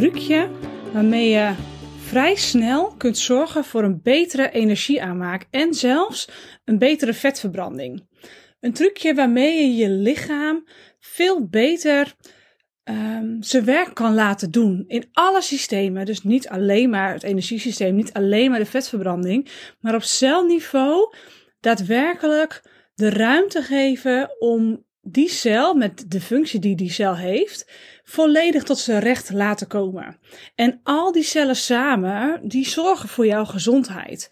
trucje 0.00 0.50
waarmee 0.92 1.28
je 1.28 1.54
vrij 1.98 2.34
snel 2.34 2.94
kunt 2.96 3.18
zorgen 3.18 3.64
voor 3.64 3.84
een 3.84 4.00
betere 4.02 4.50
energieaanmaak 4.50 5.46
en 5.50 5.74
zelfs 5.74 6.28
een 6.64 6.78
betere 6.78 7.12
vetverbranding. 7.12 8.06
Een 8.60 8.72
trucje 8.72 9.14
waarmee 9.14 9.56
je 9.56 9.76
je 9.76 9.88
lichaam 9.88 10.64
veel 11.00 11.48
beter 11.48 12.14
um, 12.84 13.42
zijn 13.42 13.64
werk 13.64 13.94
kan 13.94 14.14
laten 14.14 14.50
doen 14.50 14.84
in 14.86 15.08
alle 15.12 15.42
systemen. 15.42 16.06
Dus 16.06 16.22
niet 16.22 16.48
alleen 16.48 16.90
maar 16.90 17.12
het 17.12 17.22
energiesysteem, 17.22 17.94
niet 17.94 18.12
alleen 18.12 18.50
maar 18.50 18.58
de 18.58 18.66
vetverbranding, 18.66 19.48
maar 19.80 19.94
op 19.94 20.02
celniveau 20.02 21.14
daadwerkelijk 21.60 22.62
de 22.94 23.10
ruimte 23.10 23.62
geven 23.62 24.36
om 24.38 24.84
die 25.04 25.28
cel 25.28 25.74
met 25.74 26.04
de 26.08 26.20
functie 26.20 26.60
die 26.60 26.76
die 26.76 26.90
cel 26.90 27.16
heeft, 27.16 27.70
volledig 28.04 28.62
tot 28.62 28.78
zijn 28.78 29.00
recht 29.00 29.30
laten 29.30 29.66
komen. 29.66 30.18
En 30.54 30.80
al 30.82 31.12
die 31.12 31.22
cellen 31.22 31.56
samen, 31.56 32.40
die 32.42 32.68
zorgen 32.68 33.08
voor 33.08 33.26
jouw 33.26 33.44
gezondheid. 33.44 34.28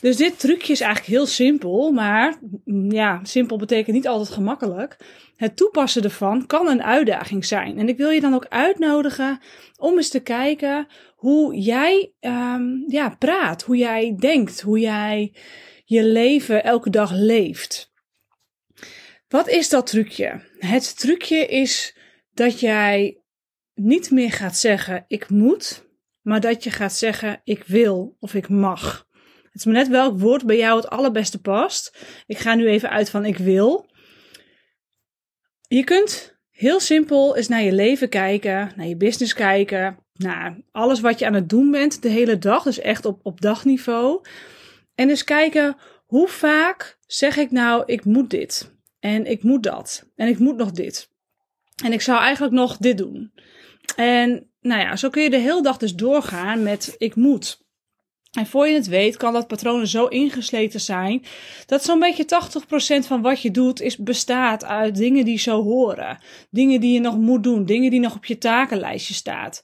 Dus 0.00 0.16
dit 0.16 0.38
trucje 0.38 0.72
is 0.72 0.80
eigenlijk 0.80 1.12
heel 1.12 1.26
simpel, 1.26 1.90
maar 1.90 2.34
mm, 2.64 2.92
ja, 2.92 3.20
simpel 3.22 3.56
betekent 3.56 3.96
niet 3.96 4.08
altijd 4.08 4.34
gemakkelijk. 4.34 4.96
Het 5.36 5.56
toepassen 5.56 6.02
ervan 6.02 6.46
kan 6.46 6.68
een 6.68 6.82
uitdaging 6.82 7.44
zijn. 7.44 7.78
En 7.78 7.88
ik 7.88 7.96
wil 7.96 8.10
je 8.10 8.20
dan 8.20 8.34
ook 8.34 8.46
uitnodigen 8.48 9.40
om 9.78 9.96
eens 9.96 10.08
te 10.08 10.20
kijken 10.20 10.86
hoe 11.16 11.58
jij 11.58 12.12
um, 12.20 12.84
ja, 12.86 13.16
praat, 13.18 13.62
hoe 13.62 13.76
jij 13.76 14.16
denkt, 14.18 14.60
hoe 14.60 14.78
jij 14.78 15.34
je 15.84 16.04
leven 16.04 16.64
elke 16.64 16.90
dag 16.90 17.12
leeft. 17.12 17.91
Wat 19.32 19.48
is 19.48 19.68
dat 19.68 19.86
trucje? 19.86 20.40
Het 20.58 20.98
trucje 20.98 21.46
is 21.46 21.96
dat 22.32 22.60
jij 22.60 23.20
niet 23.74 24.10
meer 24.10 24.32
gaat 24.32 24.56
zeggen 24.56 25.04
ik 25.08 25.28
moet, 25.28 25.86
maar 26.20 26.40
dat 26.40 26.64
je 26.64 26.70
gaat 26.70 26.92
zeggen 26.92 27.40
ik 27.44 27.64
wil 27.64 28.16
of 28.20 28.34
ik 28.34 28.48
mag. 28.48 29.06
Het 29.42 29.54
is 29.54 29.64
maar 29.64 29.74
net 29.74 29.88
welk 29.88 30.18
woord 30.18 30.46
bij 30.46 30.56
jou 30.56 30.76
het 30.76 30.88
allerbeste 30.88 31.40
past. 31.40 31.98
Ik 32.26 32.38
ga 32.38 32.54
nu 32.54 32.68
even 32.68 32.90
uit 32.90 33.10
van 33.10 33.24
ik 33.24 33.38
wil. 33.38 33.86
Je 35.68 35.84
kunt 35.84 36.38
heel 36.50 36.80
simpel 36.80 37.36
eens 37.36 37.48
naar 37.48 37.62
je 37.62 37.72
leven 37.72 38.08
kijken, 38.08 38.72
naar 38.76 38.86
je 38.86 38.96
business 38.96 39.34
kijken, 39.34 39.98
naar 40.12 40.58
alles 40.70 41.00
wat 41.00 41.18
je 41.18 41.26
aan 41.26 41.34
het 41.34 41.48
doen 41.48 41.70
bent 41.70 42.02
de 42.02 42.08
hele 42.08 42.38
dag, 42.38 42.62
dus 42.62 42.78
echt 42.78 43.04
op, 43.04 43.20
op 43.22 43.40
dagniveau. 43.40 44.20
En 44.94 45.08
eens 45.08 45.24
kijken 45.24 45.76
hoe 46.06 46.28
vaak 46.28 46.98
zeg 47.06 47.36
ik 47.36 47.50
nou 47.50 47.82
ik 47.86 48.04
moet 48.04 48.30
dit 48.30 48.72
en 49.02 49.26
ik 49.26 49.42
moet 49.42 49.62
dat 49.62 50.04
en 50.16 50.28
ik 50.28 50.38
moet 50.38 50.56
nog 50.56 50.70
dit. 50.70 51.10
En 51.84 51.92
ik 51.92 52.00
zou 52.00 52.20
eigenlijk 52.20 52.54
nog 52.54 52.76
dit 52.76 52.98
doen. 52.98 53.32
En 53.96 54.50
nou 54.60 54.80
ja, 54.80 54.96
zo 54.96 55.10
kun 55.10 55.22
je 55.22 55.30
de 55.30 55.38
hele 55.38 55.62
dag 55.62 55.76
dus 55.76 55.94
doorgaan 55.94 56.62
met 56.62 56.94
ik 56.98 57.14
moet. 57.14 57.60
En 58.32 58.46
voor 58.46 58.68
je 58.68 58.74
het 58.74 58.86
weet, 58.86 59.16
kan 59.16 59.32
dat 59.32 59.46
patroon 59.46 59.86
zo 59.86 60.06
ingesleten 60.06 60.80
zijn 60.80 61.24
dat 61.66 61.84
zo'n 61.84 61.98
beetje 61.98 62.24
80% 63.02 63.06
van 63.06 63.22
wat 63.22 63.42
je 63.42 63.50
doet 63.50 63.80
is 63.80 63.96
bestaat 63.96 64.64
uit 64.64 64.96
dingen 64.96 65.24
die 65.24 65.38
zo 65.38 65.62
horen. 65.62 66.18
Dingen 66.50 66.80
die 66.80 66.92
je 66.92 67.00
nog 67.00 67.16
moet 67.16 67.42
doen, 67.42 67.64
dingen 67.64 67.90
die 67.90 68.00
nog 68.00 68.14
op 68.14 68.24
je 68.24 68.38
takenlijstje 68.38 69.14
staat. 69.14 69.62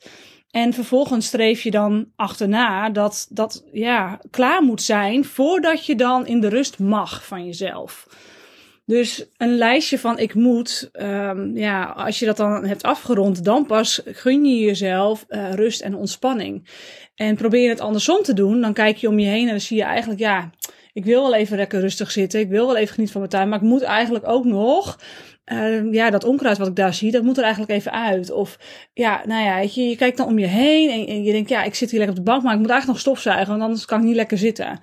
En 0.51 0.73
vervolgens 0.73 1.27
streef 1.27 1.63
je 1.63 1.71
dan 1.71 2.13
achterna 2.17 2.91
dat 2.91 3.27
dat 3.31 3.65
ja, 3.73 4.21
klaar 4.31 4.63
moet 4.63 4.83
zijn 4.83 5.25
voordat 5.25 5.87
je 5.87 5.95
dan 5.95 6.27
in 6.27 6.41
de 6.41 6.49
rust 6.49 6.79
mag 6.79 7.27
van 7.27 7.45
jezelf. 7.45 8.07
Dus 8.89 9.27
een 9.37 9.57
lijstje 9.57 9.99
van 9.99 10.19
ik 10.19 10.35
moet, 10.35 10.91
um, 10.93 11.57
ja, 11.57 11.85
als 11.85 12.19
je 12.19 12.27
dat 12.27 12.37
dan 12.37 12.65
hebt 12.65 12.83
afgerond, 12.83 13.45
dan 13.45 13.67
pas 13.67 14.03
gun 14.05 14.45
je 14.45 14.65
jezelf 14.65 15.27
uh, 15.29 15.53
rust 15.55 15.81
en 15.81 15.95
ontspanning. 15.95 16.69
En 17.15 17.37
probeer 17.37 17.63
je 17.63 17.69
het 17.69 17.81
andersom 17.81 18.23
te 18.23 18.33
doen, 18.33 18.61
dan 18.61 18.73
kijk 18.73 18.97
je 18.97 19.09
om 19.09 19.19
je 19.19 19.27
heen 19.27 19.45
en 19.45 19.51
dan 19.51 19.61
zie 19.61 19.77
je 19.77 19.83
eigenlijk, 19.83 20.21
ja, 20.21 20.51
ik 20.93 21.05
wil 21.05 21.23
wel 21.23 21.35
even 21.35 21.57
lekker 21.57 21.81
rustig 21.81 22.11
zitten, 22.11 22.41
ik 22.41 22.49
wil 22.49 22.67
wel 22.67 22.77
even 22.77 22.95
genieten 22.95 23.13
van 23.13 23.21
mijn 23.21 23.33
tuin, 23.33 23.49
maar 23.49 23.59
ik 23.59 23.69
moet 23.69 23.83
eigenlijk 23.83 24.29
ook 24.29 24.45
nog 24.45 24.99
uh, 25.53 25.93
ja, 25.93 26.11
dat 26.11 26.25
onkruid 26.25 26.59
wat 26.59 26.69
ik 26.69 26.77
daar 26.77 26.95
zie, 26.95 27.11
dat 27.11 27.23
moet 27.23 27.37
er 27.37 27.43
eigenlijk 27.43 27.73
even 27.73 27.93
uit. 27.93 28.31
Of 28.31 28.59
ja, 28.95 29.23
nou 29.27 29.45
ja, 29.45 29.59
je, 29.59 29.89
je 29.89 29.97
kijkt 29.97 30.17
dan 30.17 30.27
om 30.27 30.39
je 30.39 30.47
heen 30.47 30.91
en, 30.91 31.07
en, 31.07 31.23
je 31.23 31.33
denkt, 31.33 31.49
ja, 31.49 31.63
ik 31.63 31.75
zit 31.75 31.91
hier 31.91 31.99
lekker 31.99 32.19
op 32.19 32.25
de 32.25 32.31
bank, 32.31 32.43
maar 32.43 32.55
ik 32.55 32.61
moet 32.61 32.71
eigenlijk 32.71 32.99
nog 32.99 33.15
stofzuigen, 33.15 33.49
want 33.49 33.63
anders 33.63 33.85
kan 33.85 34.01
ik 34.01 34.07
niet 34.07 34.17
lekker 34.17 34.39
zitten. 34.39 34.81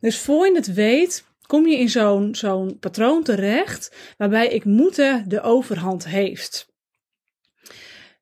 Dus 0.00 0.18
voor 0.18 0.46
je 0.46 0.54
het 0.54 0.74
weet, 0.74 1.24
kom 1.48 1.66
je 1.66 1.78
in 1.78 1.88
zo'n 2.34 2.78
patroon 2.80 3.22
terecht 3.22 3.96
waarbij 4.16 4.48
ik 4.48 4.64
moeten 4.64 5.28
de 5.28 5.40
overhand 5.40 6.06
heeft. 6.06 6.68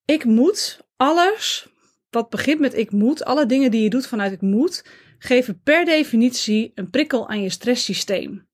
Ik 0.04 0.24
moet 0.24 0.80
alles 0.96 1.68
wat 2.10 2.30
begint 2.30 2.60
met 2.60 2.76
ik 2.76 2.90
moet, 2.90 3.24
alle 3.24 3.46
dingen 3.46 3.70
die 3.70 3.82
je 3.82 3.90
doet 3.90 4.06
vanuit 4.06 4.32
ik 4.32 4.40
moet, 4.40 4.84
geven 5.18 5.60
per 5.62 5.84
definitie 5.84 6.72
een 6.74 6.90
prikkel 6.90 7.28
aan 7.28 7.42
je 7.42 7.50
stresssysteem. 7.50 8.48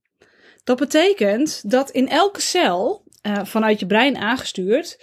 Dat 0.64 0.78
betekent 0.78 1.70
dat 1.70 1.90
in 1.90 2.08
elke 2.08 2.40
cel 2.40 3.04
uh, 3.26 3.44
vanuit 3.44 3.80
je 3.80 3.86
brein 3.86 4.16
aangestuurd 4.16 4.98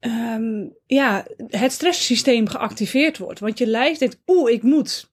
um, 0.00 0.76
ja, 0.86 1.26
het 1.46 1.72
stresssysteem 1.72 2.48
geactiveerd 2.48 3.18
wordt. 3.18 3.40
Want 3.40 3.58
je 3.58 3.66
lijf 3.66 3.98
denkt, 3.98 4.20
oeh, 4.26 4.52
ik 4.52 4.62
moet. 4.62 5.10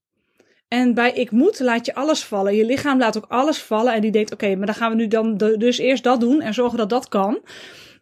En 0.67 0.93
bij 0.93 1.11
ik 1.11 1.31
moet 1.31 1.59
laat 1.59 1.85
je 1.85 1.95
alles 1.95 2.23
vallen. 2.23 2.55
Je 2.55 2.65
lichaam 2.65 2.99
laat 2.99 3.17
ook 3.17 3.25
alles 3.27 3.57
vallen. 3.57 3.93
En 3.93 4.01
die 4.01 4.11
denkt, 4.11 4.33
oké, 4.33 4.55
maar 4.55 4.65
dan 4.65 4.75
gaan 4.75 4.89
we 4.89 4.95
nu 4.95 5.07
dan 5.07 5.37
dus 5.37 5.77
eerst 5.77 6.03
dat 6.03 6.19
doen 6.19 6.41
en 6.41 6.53
zorgen 6.53 6.77
dat 6.77 6.89
dat 6.89 7.07
kan. 7.07 7.41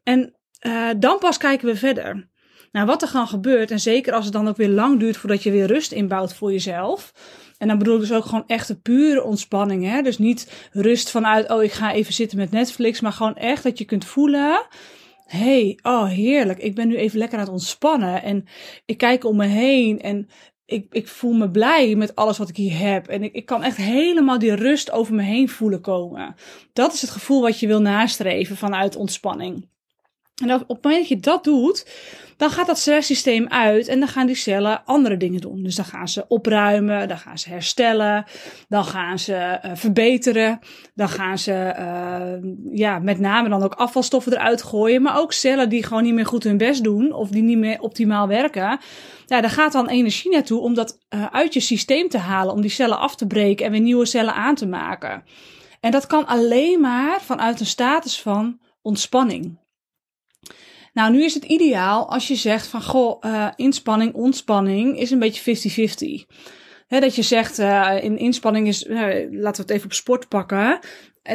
En 0.04 0.36
uh, 0.62 0.90
dan 0.98 1.18
pas 1.20 1.38
kijken 1.38 1.68
we 1.68 1.76
verder. 1.76 2.30
Nou, 2.72 2.88
wat 2.88 3.02
er 3.02 3.12
dan 3.12 3.28
gebeurt, 3.28 3.72
en 3.72 3.80
zeker 3.80 4.14
als 4.14 4.24
het 4.24 4.34
dan 4.34 4.48
ook 4.48 4.58
weer 4.58 4.70
lang 4.70 5.00
duurt 5.00 5.18
voordat 5.18 5.44
je 5.44 5.52
weer 5.52 5.68
rust 5.68 5.92
inbouwt 5.92 6.34
voor 6.34 6.52
jezelf. 6.52 7.14
En 7.58 7.68
dan 7.68 7.78
bedoel 7.78 7.96
ik 7.96 8.00
dus 8.00 8.14
ook 8.14 8.26
gewoon 8.26 8.48
echt 8.48 8.68
de 8.68 8.80
pure 8.80 9.24
ontspanning. 9.24 9.84
Hè? 9.84 10.02
Dus 10.02 10.18
niet 10.18 10.70
rust 10.72 11.10
vanuit, 11.10 11.50
oh, 11.50 11.64
ik 11.64 11.72
ga 11.72 11.94
even 11.94 12.14
zitten 12.14 12.38
met 12.38 12.52
Netflix. 12.52 13.02
Maar 13.02 13.12
gewoon 13.12 13.36
echt 13.36 13.64
dat 13.64 13.78
je 13.78 13.86
kunt 13.86 14.06
voelen 14.06 14.68
hey, 15.26 15.80
oh 15.82 16.08
heerlijk, 16.08 16.60
ik 16.60 16.76
ben 16.76 16.88
nu 16.88 16.98
even 16.98 17.20
lekker 17.20 17.38
aan 17.38 17.44
het 17.44 17.54
ontspannen 17.54 18.24
en 18.24 18.46
ik 18.86 18.98
kijk 18.98 19.24
om 19.24 19.36
me 19.36 19.46
heen 19.46 20.02
en 20.02 20.28
ik, 20.66 20.94
ik 20.94 21.08
voel 21.08 21.34
me 21.34 21.50
blij 21.50 21.96
met 21.96 22.16
alles 22.16 22.38
wat 22.38 22.50
ik 22.50 22.56
hier 22.56 22.78
heb. 22.78 23.08
En 23.08 23.24
ik, 23.24 23.34
ik 23.34 23.46
kan 23.46 23.64
echt 23.64 23.78
helemaal 23.78 24.40
die 24.40 24.56
rust 24.56 24.92
over 24.92 25.14
me 25.14 25.22
heen 25.22 25.50
voelen 25.50 25.82
komen. 25.82 26.36
Dat 26.74 26.94
is 26.94 27.02
het 27.02 27.10
gevoel 27.10 27.42
wat 27.42 27.60
je 27.60 27.68
wil 27.68 27.82
nastreven 27.82 28.58
vanuit 28.58 28.96
ontspanning. 28.96 29.68
En 30.44 30.54
op 30.54 30.68
het 30.68 30.84
moment 30.84 31.02
dat 31.02 31.08
je 31.08 31.20
dat 31.20 31.44
doet, 31.44 31.86
dan 32.38 32.50
gaat 32.50 32.68
dat 32.68 32.78
stresssysteem 32.78 33.48
uit 33.48 33.88
en 33.88 34.00
dan 34.00 34.08
gaan 34.08 34.28
die 34.28 34.36
cellen 34.36 34.86
andere 34.86 35.18
dingen 35.18 35.42
doen. 35.42 35.64
Dus 35.64 35.76
dan 35.76 35.86
gaan 35.86 36.08
ze 36.08 36.26
opruimen, 36.28 37.08
dan 37.08 37.18
gaan 37.18 37.38
ze 37.38 37.50
herstellen, 37.50 38.26
dan 38.68 38.86
gaan 38.86 39.20
ze 39.20 39.60
uh, 39.66 39.72
verbeteren, 39.74 40.60
dan 40.94 41.10
gaan 41.10 41.38
ze 41.38 41.76
uh, 41.80 42.78
ja, 42.78 43.00
met 43.00 43.20
name 43.20 43.50
dan 43.50 43.64
ook 43.64 43.74
afvalstoffen 43.74 44.34
eruit 44.34 44.64
gooien, 44.64 45.02
maar 45.02 45.20
ook 45.20 45.34
cellen 45.34 45.70
die 45.70 45.84
gewoon 45.84 46.04
niet 46.04 46.14
meer 46.14 46.26
goed 46.26 46.44
hun 46.44 46.58
best 46.58 46.84
doen 46.84 47.14
of 47.14 47.30
die 47.30 47.44
niet 47.44 47.58
meer 47.58 47.80
optimaal 47.80 48.28
werken. 48.28 48.80
Ja, 49.26 49.42
daar 49.42 49.50
gaat 49.50 49.72
dan 49.72 49.90
energie 49.90 50.32
naartoe 50.32 50.60
om 50.60 50.74
dat 50.74 50.98
uh, 51.10 51.26
uit 51.32 51.54
je 51.54 51.60
systeem 51.60 52.10
te 52.10 52.18
halen, 52.18 52.54
om 52.54 52.62
die 52.62 52.70
cellen 52.70 53.00
af 53.00 53.16
te 53.16 53.28
breken 53.28 53.66
en 53.66 53.72
weer 53.72 53.82
nieuwe 53.82 54.06
cellen 54.06 54.34
aan 54.34 54.56
te 54.56 54.68
maken. 54.68 55.24
En 55.80 55.92
dat 55.92 56.08
kan 56.08 56.26
alleen 56.26 56.80
maar 56.80 57.22
vanuit 57.22 57.60
een 57.60 57.66
status 57.66 58.22
van 58.22 58.60
ontspanning. 58.82 59.64
Nou, 60.96 61.12
nu 61.12 61.24
is 61.24 61.34
het 61.34 61.44
ideaal 61.44 62.10
als 62.10 62.28
je 62.28 62.36
zegt 62.36 62.68
van 62.68 62.82
goh, 62.82 63.24
uh, 63.26 63.48
inspanning, 63.56 64.14
ontspanning 64.14 65.00
is 65.00 65.12
een 65.12 65.20
beetje 65.20 65.42
50-50. 65.42 66.26
dat 66.88 67.16
je 67.16 67.22
zegt, 67.22 67.60
uh, 67.60 67.98
in 68.02 68.18
inspanning 68.18 68.68
is, 68.68 68.84
uh, 68.84 68.98
laten 69.32 69.56
we 69.56 69.62
het 69.62 69.70
even 69.70 69.86
op 69.86 69.94
sport 69.94 70.28
pakken. 70.28 70.80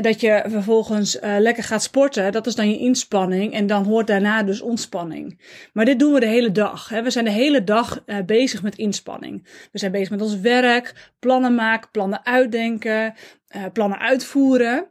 Dat 0.01 0.21
je 0.21 0.45
vervolgens 0.47 1.19
lekker 1.21 1.65
gaat 1.65 1.83
sporten, 1.83 2.33
dat 2.33 2.47
is 2.47 2.55
dan 2.55 2.71
je 2.71 2.79
inspanning. 2.79 3.53
En 3.53 3.67
dan 3.67 3.85
hoort 3.85 4.07
daarna 4.07 4.43
dus 4.43 4.61
ontspanning. 4.61 5.41
Maar 5.73 5.85
dit 5.85 5.99
doen 5.99 6.13
we 6.13 6.21
de 6.21 6.27
hele 6.27 6.53
dag. 6.53 6.89
Hè. 6.89 7.03
We 7.03 7.11
zijn 7.11 7.25
de 7.25 7.31
hele 7.31 7.65
dag 7.65 8.05
bezig 8.27 8.63
met 8.63 8.77
inspanning. 8.77 9.49
We 9.73 9.79
zijn 9.79 9.93
bezig 9.93 10.11
met 10.11 10.23
ons 10.23 10.41
werk, 10.41 11.13
plannen 11.19 11.55
maken, 11.55 11.91
plannen 11.91 12.27
uitdenken, 12.27 13.15
plannen 13.73 13.99
uitvoeren. 13.99 14.91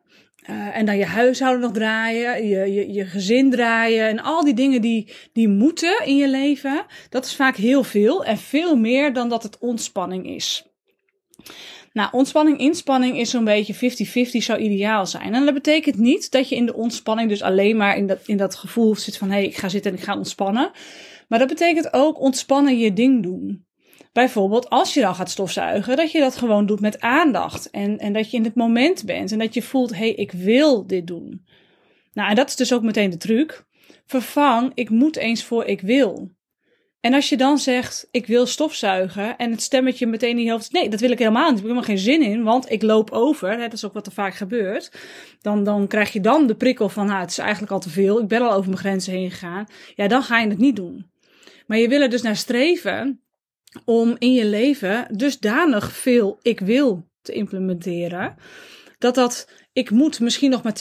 Uh, 0.50 0.78
en 0.78 0.86
dan 0.86 0.98
je 0.98 1.06
huishouden 1.06 1.62
nog 1.62 1.72
draaien, 1.72 2.48
je, 2.48 2.74
je, 2.74 2.94
je 2.94 3.06
gezin 3.06 3.52
draaien 3.52 4.08
en 4.08 4.20
al 4.20 4.44
die 4.44 4.54
dingen 4.54 4.82
die, 4.82 5.14
die 5.34 5.48
moeten 5.48 6.06
in 6.06 6.16
je 6.16 6.30
leven. 6.30 6.86
Dat 7.10 7.26
is 7.26 7.36
vaak 7.36 7.56
heel 7.56 7.84
veel 7.84 8.26
en 8.26 8.38
veel 8.38 8.76
meer 8.76 9.14
dan 9.14 9.30
dat 9.30 9.44
het 9.44 9.58
ontspanning 9.58 10.28
is. 10.28 10.64
Nou, 11.94 12.10
ontspanning, 12.12 12.60
inspanning 12.60 13.18
is 13.18 13.30
zo'n 13.30 13.44
beetje 13.44 13.76
50-50 13.76 14.44
zou 14.44 14.60
ideaal 14.60 15.06
zijn. 15.06 15.34
En 15.34 15.46
dat 15.46 15.54
betekent 15.54 15.98
niet 15.98 16.32
dat 16.32 16.50
je 16.50 16.56
in 16.56 16.66
de 16.66 16.74
ontspanning 16.74 17.30
dus 17.30 17.42
alleen 17.42 17.78
maar 17.78 17.98
in 17.98 18.08
dat, 18.08 18.20
in 18.26 18.38
dat 18.38 18.56
gevoel 18.56 18.96
zit 18.96 19.18
van 19.18 19.28
hé, 19.28 19.34
hey, 19.34 19.46
ik 19.46 19.58
ga 19.58 19.70
zitten 19.70 19.92
en 19.92 19.98
ik 19.98 20.04
ga 20.04 20.18
ontspannen. 20.18 20.72
Maar 21.28 21.40
dat 21.40 21.48
betekent 21.48 21.94
ook 21.94 22.20
ontspannen 22.20 22.78
je 22.78 22.94
ding 22.94 23.24
doen. 23.24 23.68
Bijvoorbeeld 24.20 24.70
als 24.70 24.94
je 24.94 25.02
dan 25.02 25.16
gaat 25.16 25.30
stofzuigen, 25.30 25.98
dat 25.98 26.12
je 26.12 26.20
dat 26.20 26.36
gewoon 26.36 26.66
doet 26.66 26.80
met 26.80 27.02
aandacht. 27.02 27.70
En, 27.70 27.98
en 27.98 28.14
dat 28.14 28.32
je 28.32 28.38
in 28.38 28.44
het 28.44 28.56
moment 28.56 29.06
bent 29.06 29.32
en 29.32 29.40
dat 29.40 29.54
je 29.54 29.62
voelt, 29.62 29.90
hé, 29.90 29.98
hey, 29.98 30.14
ik 30.14 30.32
wil 30.32 30.88
dit 30.88 31.08
doen. 31.08 31.46
Nou, 32.14 32.30
en 32.30 32.36
dat 32.36 32.50
is 32.50 32.56
dus 32.56 32.74
ook 32.74 32.82
meteen 32.82 33.10
de 33.10 33.18
truc. 33.18 33.66
Vervang, 34.06 34.72
ik 34.74 34.90
moet 34.90 35.16
eens 35.16 35.44
voor 35.44 35.66
ik 35.66 35.82
wil. 35.82 36.32
En 37.00 37.14
als 37.14 37.30
je 37.30 37.38
dan 37.38 37.58
zegt, 37.58 38.08
ik 38.12 38.28
wil 38.28 38.46
stofzuigen 38.46 39.38
en 39.38 39.52
het 39.52 39.62
stemmetje 39.62 40.08
meteen 40.08 40.38
in 40.38 40.44
je 40.44 40.52
hoofd, 40.52 40.72
nee, 40.72 40.90
dat 40.90 41.00
wil 41.00 41.12
ik 41.12 41.20
helemaal 41.20 41.50
niet. 41.50 41.60
Ik 41.60 41.66
heb 41.66 41.68
helemaal 41.68 41.96
geen 41.96 41.98
zin 41.98 42.22
in, 42.22 42.44
want 42.44 42.72
ik 42.72 42.82
loop 42.82 43.12
over. 43.12 43.52
Hè, 43.52 43.58
dat 43.58 43.74
is 43.74 43.86
ook 43.86 43.94
wat 43.94 44.06
er 44.06 44.12
vaak 44.12 44.34
gebeurt. 44.34 44.92
Dan, 45.42 45.64
dan 45.64 45.88
krijg 45.88 46.14
je 46.14 46.22
dan 46.22 46.48
de 46.48 46.56
prikkel 46.56 46.90
van, 46.90 47.06
nou, 47.06 47.20
het 47.20 47.30
is 47.30 47.38
eigenlijk 47.38 47.72
al 47.72 47.80
te 47.80 47.90
veel. 47.90 48.20
Ik 48.20 48.28
ben 48.28 48.42
al 48.42 48.54
over 48.54 48.70
mijn 48.70 48.82
grenzen 48.82 49.14
heen 49.14 49.32
gegaan. 49.32 49.66
Ja, 49.96 50.08
dan 50.08 50.24
ga 50.24 50.40
je 50.40 50.48
het 50.50 50.58
niet 50.58 50.76
doen. 50.76 51.12
Maar 51.68 51.78
je 51.78 51.88
wil 51.88 52.02
er 52.02 52.10
dus 52.10 52.22
naar 52.22 52.36
streven 52.36 53.24
om 53.86 54.16
in 54.18 54.34
je 54.34 54.46
leven 54.46 55.08
dusdanig 55.12 55.92
veel 55.92 56.38
ik 56.42 56.60
wil 56.60 57.08
te 57.22 57.34
implementeren, 57.34 58.36
dat 58.98 59.16
dat 59.16 59.50
ik 59.74 59.90
moet 59.90 60.20
misschien 60.20 60.50
nog 60.50 60.64
maar 60.64 60.76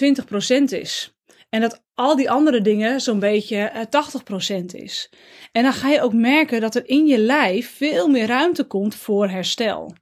20% 0.61 0.63
is. 0.65 1.13
En 1.49 1.61
dat 1.61 1.83
al 1.95 2.17
die 2.17 2.31
andere 2.31 2.61
dingen 2.61 3.01
zo'n 3.01 3.19
beetje 3.19 3.73
80% 3.73 4.75
eh, 4.75 4.83
is. 4.83 5.11
En 5.53 5.63
dan 5.63 5.73
ga 5.73 5.89
je 5.89 6.03
ook 6.03 6.13
merken 6.13 6.61
dat 6.61 6.75
er 6.75 6.89
in 6.89 7.07
je 7.07 7.19
lijf 7.19 7.77
veel 7.77 8.09
meer 8.09 8.27
ruimte 8.27 8.65
komt 8.65 8.95
voor 8.95 9.29
herstel. 9.29 9.95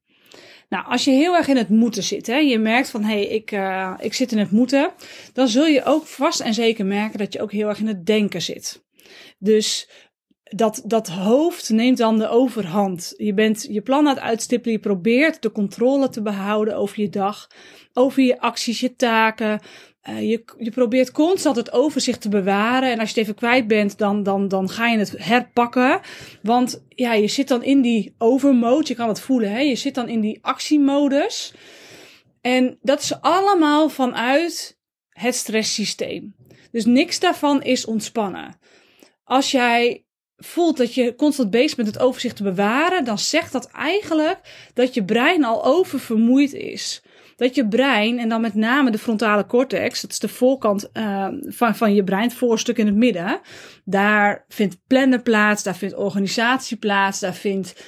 Nou, 0.68 0.86
als 0.86 1.04
je 1.04 1.10
heel 1.10 1.36
erg 1.36 1.48
in 1.48 1.56
het 1.56 1.68
moeten 1.68 2.02
zit, 2.02 2.26
hè, 2.26 2.36
je 2.36 2.58
merkt 2.58 2.90
van 2.90 3.02
hé, 3.02 3.14
hey, 3.14 3.26
ik, 3.26 3.52
uh, 3.52 3.94
ik 3.98 4.14
zit 4.14 4.32
in 4.32 4.38
het 4.38 4.50
moeten, 4.50 4.92
dan 5.32 5.48
zul 5.48 5.66
je 5.66 5.84
ook 5.84 6.06
vast 6.06 6.40
en 6.40 6.54
zeker 6.54 6.86
merken 6.86 7.18
dat 7.18 7.32
je 7.32 7.40
ook 7.40 7.52
heel 7.52 7.68
erg 7.68 7.78
in 7.78 7.86
het 7.86 8.06
denken 8.06 8.42
zit. 8.42 8.84
Dus 9.38 9.88
dat, 10.54 10.82
dat 10.84 11.08
hoofd 11.08 11.68
neemt 11.68 11.98
dan 11.98 12.18
de 12.18 12.28
overhand. 12.28 13.14
Je 13.16 13.34
bent 13.34 13.66
je 13.70 13.80
plan 13.80 14.08
aan 14.08 14.14
het 14.14 14.24
uitstippelen, 14.24 14.76
je 14.76 14.82
probeert 14.82 15.42
de 15.42 15.52
controle 15.52 16.08
te 16.08 16.22
behouden 16.22 16.76
over 16.76 17.00
je 17.00 17.08
dag, 17.08 17.46
over 17.92 18.22
je 18.22 18.40
acties, 18.40 18.80
je 18.80 18.96
taken. 18.96 19.60
Uh, 20.08 20.30
je, 20.30 20.44
je 20.58 20.70
probeert 20.70 21.10
constant 21.10 21.56
het 21.56 21.72
overzicht 21.72 22.20
te 22.20 22.28
bewaren. 22.28 22.90
En 22.90 22.98
als 22.98 23.08
je 23.08 23.14
het 23.14 23.22
even 23.24 23.34
kwijt 23.34 23.66
bent, 23.66 23.98
dan, 23.98 24.22
dan, 24.22 24.48
dan 24.48 24.68
ga 24.68 24.86
je 24.88 24.98
het 24.98 25.14
herpakken. 25.18 26.00
Want 26.42 26.84
ja, 26.88 27.12
je 27.12 27.28
zit 27.28 27.48
dan 27.48 27.62
in 27.62 27.80
die 27.80 28.14
overmode. 28.18 28.88
Je 28.88 28.94
kan 28.94 29.08
het 29.08 29.20
voelen, 29.20 29.50
hè? 29.50 29.58
Je 29.60 29.76
zit 29.76 29.94
dan 29.94 30.08
in 30.08 30.20
die 30.20 30.38
actiemodus. 30.42 31.54
En 32.40 32.78
dat 32.82 33.00
is 33.00 33.20
allemaal 33.20 33.88
vanuit 33.88 34.78
het 35.08 35.34
stresssysteem. 35.34 36.34
Dus 36.70 36.84
niks 36.84 37.20
daarvan 37.20 37.62
is 37.62 37.84
ontspannen. 37.84 38.58
Als 39.24 39.50
jij 39.50 40.05
voelt 40.36 40.76
dat 40.76 40.94
je 40.94 41.14
constant 41.14 41.50
bezig 41.50 41.76
bent 41.76 41.88
het 41.88 41.98
overzicht 41.98 42.36
te 42.36 42.42
bewaren, 42.42 43.04
dan 43.04 43.18
zegt 43.18 43.52
dat 43.52 43.70
eigenlijk 43.70 44.68
dat 44.74 44.94
je 44.94 45.04
brein 45.04 45.44
al 45.44 45.64
oververmoeid 45.64 46.52
is. 46.52 47.02
Dat 47.36 47.54
je 47.54 47.68
brein, 47.68 48.18
en 48.18 48.28
dan 48.28 48.40
met 48.40 48.54
name 48.54 48.90
de 48.90 48.98
frontale 48.98 49.46
cortex, 49.46 50.00
dat 50.00 50.10
is 50.10 50.18
de 50.18 50.28
voorkant 50.28 50.90
uh, 50.92 51.28
van, 51.46 51.74
van 51.74 51.94
je 51.94 52.04
brein, 52.04 52.22
het 52.22 52.34
voorstuk 52.34 52.78
in 52.78 52.86
het 52.86 52.94
midden, 52.94 53.40
daar 53.84 54.44
vindt 54.48 54.76
plannen 54.86 55.22
plaats, 55.22 55.62
daar 55.62 55.76
vindt 55.76 55.94
organisatie 55.94 56.76
plaats, 56.76 57.20
daar 57.20 57.34
vindt 57.34 57.84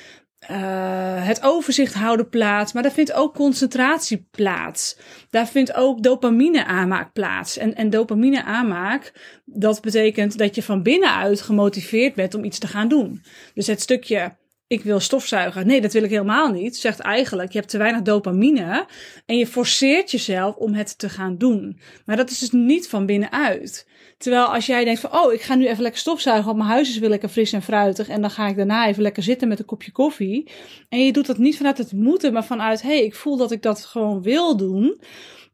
uh, 0.50 1.26
het 1.26 1.42
overzicht 1.42 1.94
houden 1.94 2.28
plaats, 2.28 2.72
maar 2.72 2.82
daar 2.82 2.92
vindt 2.92 3.12
ook 3.12 3.34
concentratie 3.34 4.28
plaats. 4.30 4.98
Daar 5.30 5.48
vindt 5.48 5.74
ook 5.74 6.02
dopamine 6.02 6.64
aanmaak 6.64 7.12
plaats. 7.12 7.56
En, 7.56 7.74
en 7.74 7.90
dopamine 7.90 8.44
aanmaak, 8.44 9.12
dat 9.44 9.80
betekent 9.80 10.38
dat 10.38 10.54
je 10.54 10.62
van 10.62 10.82
binnenuit 10.82 11.40
gemotiveerd 11.40 12.14
bent 12.14 12.34
om 12.34 12.44
iets 12.44 12.58
te 12.58 12.66
gaan 12.66 12.88
doen. 12.88 13.22
Dus 13.54 13.66
het 13.66 13.80
stukje 13.80 14.36
ik 14.68 14.82
wil 14.82 15.00
stofzuigen. 15.00 15.66
Nee, 15.66 15.80
dat 15.80 15.92
wil 15.92 16.02
ik 16.02 16.10
helemaal 16.10 16.50
niet. 16.50 16.76
Zegt 16.76 17.00
eigenlijk, 17.00 17.52
je 17.52 17.58
hebt 17.58 17.70
te 17.70 17.78
weinig 17.78 18.02
dopamine 18.02 18.86
en 19.26 19.36
je 19.36 19.46
forceert 19.46 20.10
jezelf 20.10 20.56
om 20.56 20.74
het 20.74 20.98
te 20.98 21.08
gaan 21.08 21.38
doen. 21.38 21.80
Maar 22.04 22.16
dat 22.16 22.30
is 22.30 22.38
dus 22.38 22.50
niet 22.50 22.88
van 22.88 23.06
binnenuit. 23.06 23.86
Terwijl 24.18 24.44
als 24.44 24.66
jij 24.66 24.84
denkt 24.84 25.00
van, 25.00 25.12
oh, 25.12 25.32
ik 25.32 25.42
ga 25.42 25.54
nu 25.54 25.66
even 25.66 25.82
lekker 25.82 26.00
stofzuigen, 26.00 26.44
want 26.44 26.56
mijn 26.56 26.70
huis 26.70 26.88
is 26.88 26.98
weer 26.98 27.08
lekker 27.08 27.28
fris 27.28 27.52
en 27.52 27.62
fruitig. 27.62 28.08
En 28.08 28.20
dan 28.20 28.30
ga 28.30 28.48
ik 28.48 28.56
daarna 28.56 28.86
even 28.86 29.02
lekker 29.02 29.22
zitten 29.22 29.48
met 29.48 29.58
een 29.58 29.64
kopje 29.64 29.92
koffie. 29.92 30.50
En 30.88 31.04
je 31.04 31.12
doet 31.12 31.26
dat 31.26 31.38
niet 31.38 31.56
vanuit 31.56 31.78
het 31.78 31.92
moeten, 31.92 32.32
maar 32.32 32.44
vanuit, 32.44 32.82
hé, 32.82 32.88
hey, 32.88 33.04
ik 33.04 33.14
voel 33.14 33.36
dat 33.36 33.50
ik 33.50 33.62
dat 33.62 33.84
gewoon 33.84 34.22
wil 34.22 34.56
doen. 34.56 35.00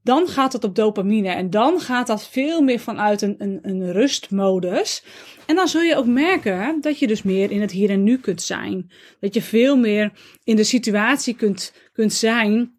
Dan 0.02 0.28
gaat 0.28 0.52
het 0.52 0.64
op 0.64 0.74
dopamine 0.74 1.28
en 1.28 1.50
dan 1.50 1.80
gaat 1.80 2.06
dat 2.06 2.28
veel 2.28 2.60
meer 2.60 2.78
vanuit 2.78 3.22
een, 3.22 3.34
een, 3.38 3.58
een 3.62 3.92
rustmodus. 3.92 5.04
En 5.46 5.56
dan 5.56 5.68
zul 5.68 5.80
je 5.80 5.96
ook 5.96 6.06
merken 6.06 6.80
dat 6.80 6.98
je 6.98 7.06
dus 7.06 7.22
meer 7.22 7.50
in 7.50 7.60
het 7.60 7.70
hier 7.70 7.90
en 7.90 8.02
nu 8.02 8.18
kunt 8.18 8.42
zijn. 8.42 8.90
Dat 9.20 9.34
je 9.34 9.42
veel 9.42 9.76
meer 9.76 10.12
in 10.44 10.56
de 10.56 10.64
situatie 10.64 11.34
kunt, 11.34 11.72
kunt 11.92 12.12
zijn 12.12 12.78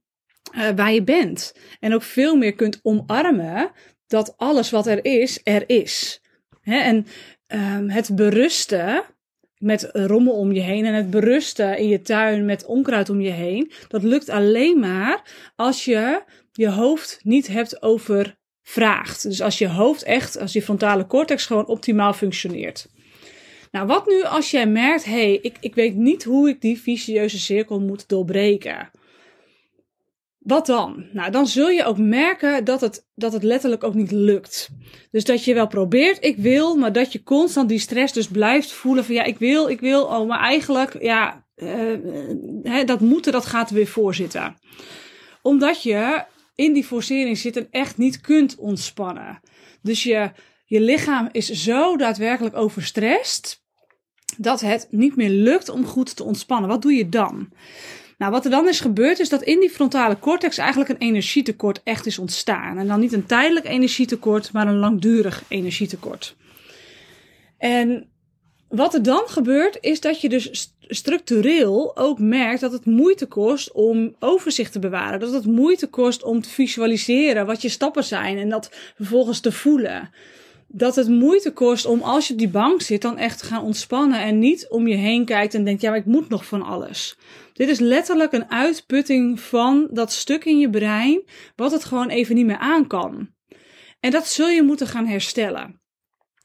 uh, 0.56 0.70
waar 0.76 0.94
je 0.94 1.04
bent. 1.04 1.56
En 1.80 1.94
ook 1.94 2.04
veel 2.04 2.36
meer 2.36 2.54
kunt 2.54 2.80
omarmen 2.84 3.72
dat 4.08 4.34
alles 4.38 4.70
wat 4.70 4.88
er 4.88 5.06
is, 5.06 5.40
er 5.44 5.64
is. 5.70 6.22
en 6.62 7.08
um, 7.48 7.90
het 7.90 8.16
berusten 8.16 9.04
met 9.58 9.90
rommel 9.94 10.34
om 10.34 10.52
je 10.52 10.62
heen 10.62 10.86
en 10.86 10.94
het 10.94 11.10
berusten 11.10 11.78
in 11.78 11.88
je 11.88 12.02
tuin 12.02 12.46
met 12.46 12.66
onkruid 12.66 13.10
om 13.10 13.22
je 13.22 13.32
heen, 13.32 13.72
dat 13.88 14.04
lukt 14.04 14.30
alleen 14.30 14.80
maar 14.80 15.22
als 15.56 15.86
je 15.86 16.24
je 16.52 16.70
hoofd 16.70 17.20
niet 17.24 17.48
hebt 17.48 17.82
overvraagd. 17.82 19.24
Dus 19.24 19.42
als 19.42 19.58
je 19.58 19.68
hoofd 19.68 20.04
echt, 20.04 20.40
als 20.40 20.54
je 20.54 20.62
frontale 20.62 21.08
cortex 21.08 21.46
gewoon 21.46 21.68
optimaal 21.68 22.14
functioneert. 22.14 22.88
Nou, 23.72 23.88
wat 23.88 24.08
nu 24.08 24.24
als 24.24 24.52
jij 24.52 24.68
merkt, 24.68 25.06
hé, 25.06 25.12
hey, 25.12 25.40
ik, 25.42 25.58
ik 25.60 25.76
weet 25.76 25.96
niet 25.96 26.24
hoe 26.24 26.50
ik 26.50 26.62
die 26.62 26.82
vicieuze 26.82 27.40
cirkel 27.40 27.80
moet 27.80 28.08
doorbreken. 28.08 28.90
Wat 30.46 30.66
dan? 30.66 31.06
Nou, 31.12 31.32
dan 31.32 31.48
zul 31.48 31.70
je 31.70 31.84
ook 31.84 31.98
merken 31.98 32.64
dat 32.64 32.82
het, 32.82 33.08
dat 33.16 33.34
het 33.34 33.44
letterlijk 33.44 33.84
ook 33.84 33.94
niet 33.94 34.12
lukt. 34.12 34.70
Dus 35.12 35.24
dat 35.24 35.44
je 35.44 35.54
wel 35.54 35.68
probeert, 35.68 36.24
ik 36.24 36.38
wil, 36.38 36.76
maar 36.76 36.94
dat 36.94 37.12
je 37.12 37.24
constant 37.24 37.70
die 37.70 37.80
stress 37.80 38.14
dus 38.14 38.28
blijft 38.28 38.72
voelen 38.72 39.06
van 39.06 39.16
ja, 39.16 39.24
ik 39.24 39.38
wil, 39.38 39.70
ik 39.70 39.80
wil, 39.80 40.04
oh, 40.04 40.28
maar 40.28 40.40
eigenlijk, 40.40 41.02
ja, 41.02 41.46
uh, 41.56 42.86
dat 42.86 43.00
moeten, 43.00 43.32
dat 43.32 43.46
gaat 43.46 43.70
er 43.70 43.76
weer 43.76 43.88
voorzitten. 43.88 44.58
Omdat 45.42 45.84
je 45.84 46.24
in 46.56 46.74
die 46.74 46.84
forcering 46.84 47.38
zit 47.38 47.58
en 47.58 47.68
echt 47.72 47.98
niet 47.98 48.22
kunt 48.22 48.56
ontspannen. 48.56 49.40
Dus 49.82 50.04
je, 50.04 50.32
je 50.66 50.82
lichaam 50.82 51.30
is 51.32 51.50
zo 51.50 51.98
daadwerkelijk 51.98 52.56
overstrest 52.56 53.64
dat 54.38 54.62
het 54.62 54.88
niet 54.90 55.16
meer 55.16 55.30
lukt 55.30 55.70
om 55.70 55.86
goed 55.86 56.16
te 56.16 56.24
ontspannen. 56.24 56.70
Wat 56.70 56.82
doe 56.82 56.94
je 56.94 57.10
dan? 57.10 57.50
Nou, 58.18 58.32
wat 58.32 58.46
er 58.46 58.52
dan 58.52 58.68
is 58.68 58.80
gebeurd, 58.80 59.20
is 59.20 59.30
dat 59.30 59.44
in 59.44 59.60
die 59.60 59.70
frontale 59.70 60.20
cortex 60.20 60.58
eigenlijk 60.58 60.90
een 60.90 61.08
energietekort 61.08 61.82
echt 61.84 62.06
is 62.06 62.20
ontstaan. 62.20 62.78
En 62.78 62.88
dan 62.88 63.00
niet 63.00 63.14
een 63.14 63.26
tijdelijk 63.26 63.66
energietekort, 63.66 64.52
maar 64.52 64.68
een 64.68 64.78
langdurig 64.78 65.44
energietekort. 65.48 66.36
En 67.58 68.10
wat 68.68 68.94
er 68.94 69.04
dan 69.04 69.24
gebeurt, 69.26 69.78
is 69.82 70.02
dat 70.02 70.22
je 70.22 70.30
dus 70.30 70.74
structureel 70.80 71.98
ook 71.98 72.20
merkt 72.20 72.62
dat 72.62 72.72
het 72.72 72.86
moeite 72.86 73.26
kost 73.26 73.72
om 73.72 74.16
overzicht 74.20 74.72
te 74.72 74.80
bewaren. 74.80 75.20
Dat 75.20 75.34
het 75.34 75.46
moeite 75.46 75.88
kost 75.88 76.24
om 76.24 76.42
te 76.42 76.50
visualiseren 76.50 77.46
wat 77.46 77.62
je 77.62 77.70
stappen 77.70 78.04
zijn 78.04 78.38
en 78.38 78.50
dat 78.50 78.70
vervolgens 78.96 79.40
te 79.40 79.52
voelen. 79.52 80.10
Dat 80.78 80.96
het 80.96 81.08
moeite 81.08 81.54
kost 81.54 81.86
om 81.86 82.02
als 82.02 82.28
je 82.28 82.34
op 82.34 82.40
die 82.40 82.50
bank 82.50 82.82
zit 82.82 83.02
dan 83.02 83.18
echt 83.18 83.40
te 83.40 83.46
gaan 83.46 83.64
ontspannen 83.64 84.22
en 84.22 84.40
niet 84.40 84.70
om 84.70 84.88
je 84.88 84.96
heen 84.96 85.26
kijkt 85.26 85.54
en 85.54 85.64
denkt 85.64 85.82
ja, 85.82 85.90
maar 85.90 86.00
ik 86.00 86.06
moet 86.06 86.30
nog 86.30 86.46
van 86.46 86.62
alles. 86.62 87.18
Dit 87.54 87.70
is 87.70 87.80
letterlijk 87.80 88.32
een 88.32 88.52
uitputting 88.52 89.40
van 89.40 89.88
dat 89.92 90.12
stuk 90.12 90.46
in 90.46 90.60
je 90.60 90.70
brein 90.70 91.24
wat 91.56 91.72
het 91.72 91.84
gewoon 91.84 92.10
even 92.10 92.36
niet 92.36 92.46
meer 92.46 92.58
aan 92.58 92.88
kan. 92.88 93.30
En 94.00 94.12
dat 94.12 94.28
zul 94.28 94.50
je 94.50 94.64
moeten 94.64 94.88
gaan 94.88 95.06
herstellen. 95.06 95.82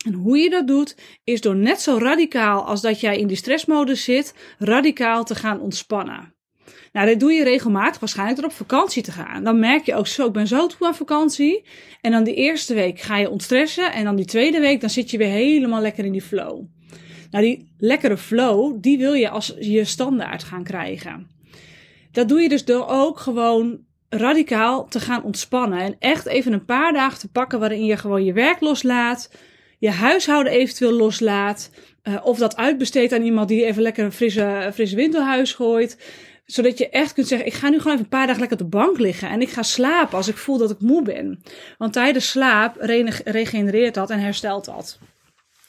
En 0.05 0.13
hoe 0.13 0.39
je 0.39 0.51
dat 0.51 0.67
doet, 0.67 0.97
is 1.25 1.41
door 1.41 1.57
net 1.57 1.81
zo 1.81 1.99
radicaal 1.99 2.65
als 2.65 2.81
dat 2.81 3.01
jij 3.01 3.19
in 3.19 3.27
die 3.27 3.37
stressmodus 3.37 4.05
zit, 4.05 4.35
radicaal 4.59 5.25
te 5.25 5.35
gaan 5.35 5.61
ontspannen. 5.61 6.35
Nou, 6.93 7.07
dit 7.07 7.21
doe 7.21 7.33
je 7.33 7.45
regelmatig, 7.45 8.01
waarschijnlijk 8.01 8.41
door 8.41 8.51
op 8.51 8.57
vakantie 8.57 9.03
te 9.03 9.13
gaan. 9.13 9.45
Dan 9.45 9.59
merk 9.59 9.87
je 9.87 9.95
ook 9.95 10.07
zo, 10.07 10.27
ik 10.27 10.33
ben 10.33 10.47
zo 10.47 10.67
toe 10.67 10.87
aan 10.87 10.95
vakantie. 10.95 11.65
En 12.01 12.11
dan 12.11 12.25
die 12.25 12.35
eerste 12.35 12.75
week 12.75 13.01
ga 13.01 13.17
je 13.17 13.31
ontstressen. 13.31 13.93
En 13.93 14.05
dan 14.05 14.17
die 14.17 14.25
tweede 14.25 14.61
week, 14.61 14.81
dan 14.81 14.91
zit 14.91 15.11
je 15.11 15.19
weer 15.19 15.29
helemaal 15.29 15.81
lekker 15.81 16.05
in 16.05 16.13
die 16.13 16.23
flow. 16.23 16.63
Nou, 17.31 17.45
die 17.45 17.69
lekkere 17.79 18.17
flow, 18.17 18.77
die 18.81 18.99
wil 18.99 19.13
je 19.13 19.29
als 19.29 19.55
je 19.61 19.85
standaard 19.85 20.45
gaan 20.45 20.65
krijgen. 20.65 21.31
Dat 22.13 22.29
doe 22.29 22.41
je 22.41 22.49
dus 22.49 22.65
door 22.65 22.87
ook 22.89 23.19
gewoon 23.19 23.79
radicaal 24.09 24.89
te 24.89 25.01
gaan 25.01 25.23
ontspannen. 25.23 25.79
En 25.79 25.97
echt 25.99 26.27
even 26.27 26.53
een 26.53 26.65
paar 26.65 26.93
dagen 26.93 27.19
te 27.19 27.31
pakken 27.31 27.59
waarin 27.59 27.85
je 27.85 27.97
gewoon 27.97 28.25
je 28.25 28.33
werk 28.33 28.61
loslaat 28.61 29.31
je 29.81 29.91
huishouden 29.91 30.53
eventueel 30.53 30.93
loslaat. 30.93 31.71
Uh, 32.05 32.17
of 32.23 32.39
dat 32.39 32.57
uitbesteedt 32.57 33.13
aan 33.13 33.23
iemand 33.23 33.49
die 33.49 33.65
even 33.65 33.83
lekker 33.83 34.05
een 34.05 34.13
frisse, 34.13 34.71
frisse 34.75 35.53
gooit. 35.57 35.99
Zodat 36.51 36.79
je 36.79 36.89
echt 36.89 37.13
kunt 37.13 37.29
zeggen, 37.29 37.47
ik 37.47 37.55
ga 37.55 37.69
nu 37.69 37.77
gewoon 37.79 37.93
even 37.93 38.05
een 38.05 38.11
paar 38.11 38.27
dagen 38.27 38.41
lekker 38.41 38.61
op 38.61 38.71
de 38.71 38.77
bank 38.77 38.99
liggen. 38.99 39.29
En 39.29 39.41
ik 39.41 39.49
ga 39.49 39.63
slapen 39.63 40.17
als 40.17 40.29
ik 40.29 40.37
voel 40.37 40.59
dat 40.59 40.71
ik 40.71 40.81
moe 40.81 41.03
ben. 41.03 41.43
Want 41.79 41.93
tijdens 41.93 42.31
slaap 42.31 42.77
regenereert 43.25 43.95
dat 43.95 44.11
en 44.11 44.21
herstelt 44.21 44.65
dat. 44.65 44.99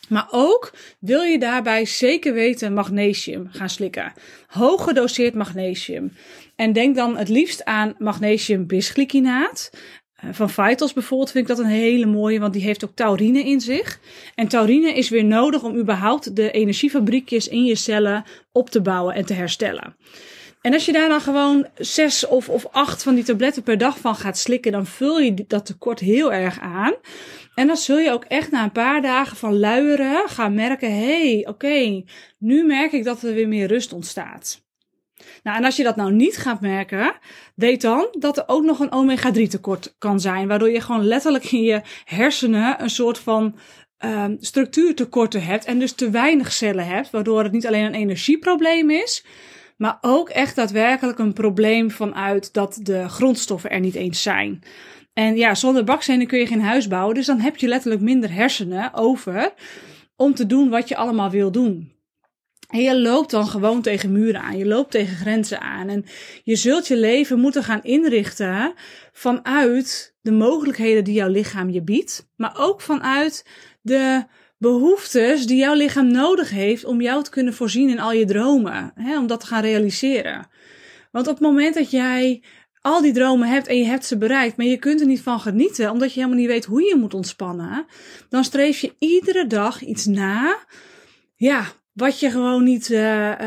Maar 0.10 0.28
ook 0.32 0.74
wil 1.00 1.22
je 1.22 1.40
daarbij 1.40 1.86
zeker 1.86 2.34
weten 2.34 2.74
magnesium 2.74 3.48
gaan 3.52 3.70
slikken. 3.70 4.14
Hoog 4.48 4.84
gedoseerd 4.84 5.34
magnesium. 5.34 6.14
En 6.56 6.74
denk 6.74 6.96
dan 6.96 7.18
het 7.18 7.30
liefst 7.30 7.66
aan 7.66 7.96
magnesium 7.98 8.68
bisglycinaat. 8.68 9.70
van 10.32 10.50
Vitals 10.50 10.94
bijvoorbeeld 10.94 11.32
vind 11.32 11.50
ik 11.50 11.56
dat 11.56 11.66
een 11.66 11.72
hele 11.72 12.06
mooie, 12.06 12.40
want 12.40 12.54
die 12.54 12.64
heeft 12.64 12.86
ook 12.86 12.96
taurine 12.96 13.44
in 13.44 13.62
zich. 13.62 14.00
En 14.36 14.48
taurine 14.48 14.94
is 14.94 15.10
weer 15.10 15.26
nodig 15.26 15.64
om 15.64 15.78
überhaupt 15.78 16.36
de 16.36 16.52
energiefabriekjes 16.52 17.48
in 17.48 17.66
je 17.66 17.76
cellen 17.76 18.24
op 18.52 18.70
te 18.70 18.82
bouwen 18.82 19.16
en 19.16 19.26
te 19.26 19.34
herstellen. 19.34 19.96
En 20.62 20.74
als 20.74 20.86
je 20.86 20.92
daar 20.92 21.10
dan 21.10 21.22
gewoon 21.22 21.68
zes 21.76 22.28
of, 22.28 22.50
of 22.50 22.66
acht 22.72 23.04
van 23.04 23.16
die 23.16 23.24
tabletten 23.24 23.64
per 23.64 23.78
dag 23.78 24.00
van 24.00 24.16
gaat 24.16 24.38
slikken, 24.38 24.72
dan 24.72 24.86
vul 24.86 25.20
je 25.20 25.46
dat 25.48 25.66
tekort 25.66 26.00
heel 26.00 26.34
erg 26.34 26.60
aan. 26.60 26.94
En 27.56 27.68
dan 27.68 27.78
zul 27.78 28.00
je 28.00 28.12
ook 28.12 28.24
echt 28.24 28.52
na 28.52 28.64
een 28.64 28.72
paar 28.72 29.02
dagen 29.02 29.38
van 29.38 29.60
luieren 29.60 30.30
gaan 30.30 30.54
merken: 30.54 30.92
hé, 30.92 31.32
hey, 31.32 31.48
oké, 31.48 32.04
nu 32.38 32.64
merk 32.64 32.92
ik 32.92 33.04
dat 33.04 33.24
er 33.24 33.34
weer 33.34 33.48
meer 33.48 33.68
rust 33.68 33.94
ontstaat. 33.94 34.64
Nou, 35.44 35.58
en 35.58 35.64
als 35.64 35.76
je 35.76 35.84
dat 35.84 35.96
nou 35.96 36.12
niet 36.12 36.38
gaat 36.38 36.62
merken, 36.62 37.14
weet 37.56 37.82
dan 37.82 38.08
dat 38.20 38.38
er 38.38 38.44
ook 38.48 38.64
nog 38.64 38.80
een 38.80 38.92
omega-3 38.92 39.48
tekort 39.48 39.96
kan 39.98 40.20
zijn, 40.20 40.48
waardoor 40.48 40.70
je 40.70 40.82
gewoon 40.82 41.06
letterlijk 41.06 41.52
in 41.52 41.62
je 41.62 41.82
hersenen 42.06 42.82
een 42.82 42.90
soort 42.90 43.20
van 43.20 43.56
um, 44.06 44.38
structuurtekorten 44.40 45.44
hebt 45.44 45.66
en 45.66 45.80
dus 45.80 45.94
te 45.94 46.10
weinig 46.10 46.52
cellen 46.52 46.88
hebt, 46.88 47.10
waardoor 47.10 47.44
het 47.44 47.52
niet 47.52 47.68
alleen 47.68 47.86
een 47.86 47.94
energieprobleem 47.94 48.90
is, 48.90 49.26
maar 49.82 49.98
ook 50.02 50.30
echt 50.30 50.56
daadwerkelijk 50.56 51.20
een 51.20 51.34
probleem 51.34 51.92
vanuit 51.92 52.54
dat 52.54 52.80
de 52.82 53.10
grondstoffen 53.10 53.70
er 53.70 53.80
niet 53.80 53.96
eens 53.96 54.22
zijn. 54.22 54.64
En 55.14 55.38
ja, 55.38 55.56
zonder 55.56 55.84
bakstenen 55.84 56.28
kun 56.28 56.40
je 56.40 56.46
geen 56.46 56.62
huis 56.62 56.88
bouwen, 56.88 57.16
dus 57.16 57.26
dan 57.26 57.40
heb 57.40 57.58
je 57.58 57.68
letterlijk 57.68 58.02
minder 58.02 58.34
hersenen 58.34 58.94
over 58.94 59.54
om 60.16 60.34
te 60.34 60.46
doen 60.46 60.70
wat 60.70 60.88
je 60.88 60.96
allemaal 60.96 61.30
wil 61.30 61.52
doen. 61.52 61.92
En 62.70 62.82
je 62.82 63.00
loopt 63.00 63.32
dan 63.32 63.48
gewoon 63.48 63.82
tegen 63.82 64.12
muren 64.12 64.42
aan, 64.42 64.58
je 64.58 64.66
loopt 64.66 64.92
tegen 64.92 65.16
grenzen 65.16 65.62
aan. 65.62 65.90
En 65.90 66.06
je 66.44 66.56
zult 66.56 66.88
je 66.88 66.98
leven 66.98 67.40
moeten 67.40 67.64
gaan 67.64 67.84
inrichten 67.84 68.74
vanuit 69.12 70.16
de 70.22 70.32
mogelijkheden 70.32 71.04
die 71.04 71.14
jouw 71.14 71.30
lichaam 71.30 71.70
je 71.70 71.82
biedt, 71.82 72.30
maar 72.36 72.54
ook 72.58 72.82
vanuit 72.82 73.46
de 73.82 74.26
behoeftes 74.62 75.46
die 75.46 75.58
jouw 75.58 75.74
lichaam 75.74 76.12
nodig 76.12 76.50
heeft 76.50 76.86
om 76.86 77.02
jou 77.02 77.24
te 77.24 77.30
kunnen 77.30 77.54
voorzien 77.54 77.90
in 77.90 78.00
al 78.00 78.12
je 78.12 78.26
dromen, 78.26 78.92
hè, 78.96 79.18
om 79.18 79.28
dat 79.28 79.40
te 79.40 79.46
gaan 79.46 79.62
realiseren. 79.62 80.48
Want 81.12 81.28
op 81.28 81.34
het 81.34 81.44
moment 81.44 81.74
dat 81.74 81.92
jij 81.92 82.44
al 82.82 83.02
die 83.02 83.14
dromen 83.14 83.48
hebt 83.48 83.68
en 83.68 83.78
je 83.78 83.86
hebt 83.86 84.06
ze 84.06 84.18
bereikt, 84.18 84.58
maar 84.58 84.66
je 84.66 84.78
kunt 84.78 85.02
er 85.02 85.08
niet 85.08 85.22
van 85.22 85.40
genieten, 85.40 85.92
omdat 85.92 86.14
je 86.14 86.20
helemaal 86.20 86.40
niet 86.40 86.50
weet 86.50 86.66
hoe 86.66 86.84
je 86.84 86.96
moet 86.96 87.14
ontspannen, 87.14 87.86
dan 88.30 88.44
streef 88.44 88.80
je 88.80 88.96
iedere 89.00 89.48
dag 89.48 89.82
iets 89.82 90.06
na, 90.06 90.58
ja, 91.36 91.66
wat 91.94 92.20
je 92.20 92.32
gewoon 92.32 92.64
niet, 92.64 92.90
uh, 92.90 93.00
uh, 93.00 93.38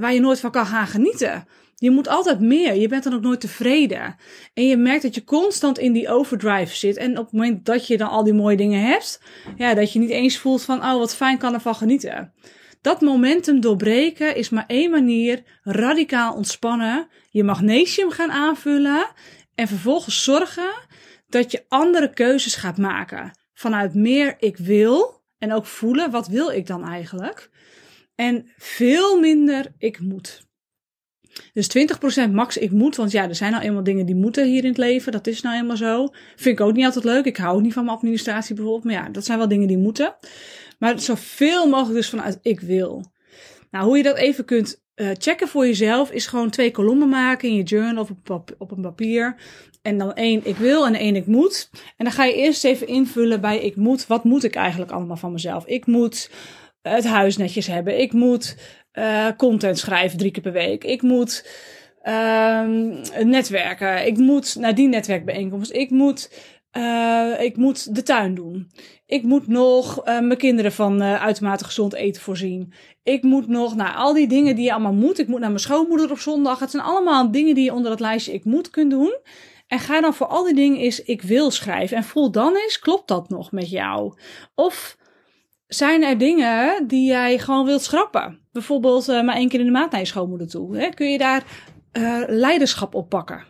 waar 0.00 0.14
je 0.14 0.20
nooit 0.20 0.40
van 0.40 0.50
kan 0.50 0.66
gaan 0.66 0.86
genieten. 0.86 1.46
Je 1.80 1.90
moet 1.90 2.08
altijd 2.08 2.40
meer. 2.40 2.74
Je 2.74 2.88
bent 2.88 3.04
dan 3.04 3.14
ook 3.14 3.22
nooit 3.22 3.40
tevreden. 3.40 4.16
En 4.54 4.66
je 4.66 4.76
merkt 4.76 5.02
dat 5.02 5.14
je 5.14 5.24
constant 5.24 5.78
in 5.78 5.92
die 5.92 6.08
overdrive 6.08 6.76
zit. 6.76 6.96
En 6.96 7.18
op 7.18 7.24
het 7.24 7.32
moment 7.32 7.64
dat 7.64 7.86
je 7.86 7.96
dan 7.96 8.08
al 8.08 8.24
die 8.24 8.32
mooie 8.32 8.56
dingen 8.56 8.82
hebt, 8.82 9.20
ja, 9.56 9.74
dat 9.74 9.92
je 9.92 9.98
niet 9.98 10.10
eens 10.10 10.38
voelt 10.38 10.62
van, 10.62 10.78
oh, 10.78 10.96
wat 10.96 11.14
fijn 11.14 11.38
kan 11.38 11.54
ervan 11.54 11.74
genieten. 11.74 12.32
Dat 12.80 13.00
momentum 13.00 13.60
doorbreken 13.60 14.36
is 14.36 14.48
maar 14.48 14.64
één 14.66 14.90
manier. 14.90 15.42
Radicaal 15.62 16.34
ontspannen. 16.34 17.08
Je 17.30 17.44
magnesium 17.44 18.10
gaan 18.10 18.30
aanvullen. 18.30 19.06
En 19.54 19.68
vervolgens 19.68 20.24
zorgen 20.24 20.70
dat 21.28 21.50
je 21.50 21.64
andere 21.68 22.10
keuzes 22.10 22.54
gaat 22.54 22.78
maken. 22.78 23.38
Vanuit 23.54 23.94
meer 23.94 24.36
ik 24.38 24.56
wil. 24.56 25.22
En 25.38 25.52
ook 25.52 25.66
voelen, 25.66 26.10
wat 26.10 26.28
wil 26.28 26.50
ik 26.50 26.66
dan 26.66 26.84
eigenlijk? 26.84 27.50
En 28.14 28.52
veel 28.56 29.20
minder 29.20 29.74
ik 29.78 30.00
moet. 30.00 30.47
Dus 31.52 31.68
20% 32.28 32.30
max 32.30 32.56
ik 32.56 32.70
moet, 32.70 32.96
want 32.96 33.10
ja, 33.10 33.28
er 33.28 33.34
zijn 33.34 33.52
nou 33.52 33.64
eenmaal 33.64 33.82
dingen 33.82 34.06
die 34.06 34.14
moeten 34.14 34.46
hier 34.46 34.62
in 34.62 34.68
het 34.68 34.78
leven. 34.78 35.12
Dat 35.12 35.26
is 35.26 35.42
nou 35.42 35.56
eenmaal 35.56 35.76
zo. 35.76 36.08
Vind 36.36 36.58
ik 36.58 36.66
ook 36.66 36.74
niet 36.74 36.84
altijd 36.84 37.04
leuk. 37.04 37.24
Ik 37.24 37.36
hou 37.36 37.56
ook 37.56 37.62
niet 37.62 37.72
van 37.72 37.84
mijn 37.84 37.96
administratie 37.96 38.54
bijvoorbeeld. 38.54 38.84
Maar 38.84 39.04
ja, 39.04 39.08
dat 39.08 39.24
zijn 39.24 39.38
wel 39.38 39.48
dingen 39.48 39.68
die 39.68 39.78
moeten. 39.78 40.16
Maar 40.78 41.00
zoveel 41.00 41.68
mogelijk 41.68 41.94
dus 41.94 42.08
vanuit 42.08 42.38
ik 42.42 42.60
wil. 42.60 43.12
Nou, 43.70 43.84
hoe 43.84 43.96
je 43.96 44.02
dat 44.02 44.16
even 44.16 44.44
kunt 44.44 44.82
uh, 44.96 45.10
checken 45.18 45.48
voor 45.48 45.66
jezelf 45.66 46.10
is 46.10 46.26
gewoon 46.26 46.50
twee 46.50 46.70
kolommen 46.70 47.08
maken 47.08 47.48
in 47.48 47.54
je 47.54 47.62
journal 47.62 48.02
of 48.02 48.10
op, 48.28 48.54
op 48.58 48.70
een 48.70 48.82
papier. 48.82 49.36
En 49.82 49.98
dan 49.98 50.14
één 50.14 50.40
ik 50.44 50.56
wil 50.56 50.86
en 50.86 50.94
één 50.94 51.16
ik 51.16 51.26
moet. 51.26 51.70
En 51.72 52.04
dan 52.04 52.12
ga 52.12 52.24
je 52.24 52.34
eerst 52.34 52.64
even 52.64 52.86
invullen 52.86 53.40
bij 53.40 53.58
ik 53.58 53.76
moet. 53.76 54.06
Wat 54.06 54.24
moet 54.24 54.44
ik 54.44 54.54
eigenlijk 54.54 54.90
allemaal 54.90 55.16
van 55.16 55.32
mezelf? 55.32 55.66
Ik 55.66 55.86
moet 55.86 56.30
het 56.82 57.06
huis 57.06 57.36
netjes 57.36 57.66
hebben. 57.66 58.00
Ik 58.00 58.12
moet 58.12 58.56
uh, 58.98 59.26
content 59.36 59.78
schrijven 59.78 60.18
drie 60.18 60.30
keer 60.30 60.42
per 60.42 60.52
week. 60.52 60.84
Ik 60.84 61.02
moet 61.02 61.46
uh, 62.04 62.64
netwerken. 63.24 64.06
Ik 64.06 64.16
moet 64.16 64.56
naar 64.58 64.74
die 64.74 64.88
netwerkbijeenkomst. 64.88 65.72
Ik 65.72 65.90
moet, 65.90 66.30
uh, 66.72 67.40
ik 67.40 67.56
moet 67.56 67.94
de 67.94 68.02
tuin 68.02 68.34
doen. 68.34 68.70
Ik 69.06 69.22
moet 69.22 69.46
nog 69.46 69.98
uh, 69.98 70.04
mijn 70.04 70.38
kinderen 70.38 70.72
van 70.72 71.02
uitermate 71.02 71.64
gezond 71.64 71.94
eten 71.94 72.22
voorzien. 72.22 72.72
Ik 73.02 73.22
moet 73.22 73.48
nog 73.48 73.76
naar 73.76 73.92
nou, 73.92 73.98
al 73.98 74.12
die 74.12 74.28
dingen 74.28 74.54
die 74.54 74.64
je 74.64 74.72
allemaal 74.72 74.92
moet. 74.92 75.18
Ik 75.18 75.28
moet 75.28 75.40
naar 75.40 75.48
mijn 75.48 75.60
schoonmoeder 75.60 76.10
op 76.10 76.18
zondag. 76.18 76.58
Het 76.58 76.70
zijn 76.70 76.82
allemaal 76.82 77.30
dingen 77.30 77.54
die 77.54 77.64
je 77.64 77.74
onder 77.74 77.90
het 77.90 78.00
lijstje 78.00 78.32
ik 78.32 78.44
moet 78.44 78.70
kunt 78.70 78.90
doen. 78.90 79.16
En 79.66 79.78
ga 79.78 80.00
dan 80.00 80.14
voor 80.14 80.26
al 80.26 80.44
die 80.44 80.54
dingen 80.54 80.78
eens 80.78 81.02
ik 81.02 81.22
wil 81.22 81.50
schrijven. 81.50 81.96
En 81.96 82.04
voel 82.04 82.30
dan 82.30 82.56
eens, 82.56 82.78
klopt 82.78 83.08
dat 83.08 83.28
nog 83.28 83.52
met 83.52 83.70
jou? 83.70 84.14
Of 84.54 84.96
zijn 85.68 86.02
er 86.02 86.18
dingen 86.18 86.86
die 86.86 87.06
jij 87.06 87.38
gewoon 87.38 87.64
wilt 87.64 87.82
schrappen? 87.82 88.40
Bijvoorbeeld 88.52 89.08
uh, 89.08 89.22
maar 89.22 89.36
één 89.36 89.48
keer 89.48 89.60
in 89.60 89.66
de 89.66 89.72
maand 89.72 89.90
naar 89.90 90.00
je 90.00 90.06
schoonmoeder 90.06 90.48
toe. 90.48 90.76
Hè? 90.76 90.88
Kun 90.88 91.10
je 91.10 91.18
daar 91.18 91.44
uh, 91.92 92.22
leiderschap 92.26 92.94
op 92.94 93.08
pakken? 93.08 93.44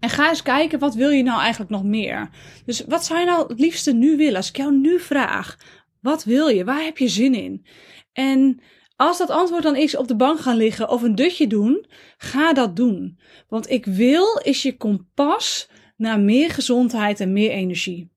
En 0.00 0.08
ga 0.08 0.28
eens 0.28 0.42
kijken, 0.42 0.78
wat 0.78 0.94
wil 0.94 1.10
je 1.10 1.22
nou 1.22 1.40
eigenlijk 1.40 1.70
nog 1.70 1.84
meer? 1.84 2.30
Dus 2.64 2.84
wat 2.88 3.04
zou 3.04 3.20
je 3.20 3.26
nou 3.26 3.46
het 3.48 3.60
liefste 3.60 3.92
nu 3.92 4.16
willen? 4.16 4.36
Als 4.36 4.48
ik 4.48 4.56
jou 4.56 4.76
nu 4.76 5.00
vraag, 5.00 5.58
wat 6.00 6.24
wil 6.24 6.48
je? 6.48 6.64
Waar 6.64 6.82
heb 6.82 6.98
je 6.98 7.08
zin 7.08 7.34
in? 7.34 7.66
En 8.12 8.60
als 8.96 9.18
dat 9.18 9.30
antwoord 9.30 9.62
dan 9.62 9.76
is 9.76 9.96
op 9.96 10.08
de 10.08 10.16
bank 10.16 10.40
gaan 10.40 10.56
liggen 10.56 10.88
of 10.88 11.02
een 11.02 11.14
dutje 11.14 11.46
doen, 11.46 11.86
ga 12.16 12.52
dat 12.52 12.76
doen. 12.76 13.18
Want 13.48 13.70
ik 13.70 13.84
wil 13.84 14.40
is 14.42 14.62
je 14.62 14.76
kompas 14.76 15.68
naar 15.96 16.20
meer 16.20 16.50
gezondheid 16.50 17.20
en 17.20 17.32
meer 17.32 17.50
energie. 17.50 18.13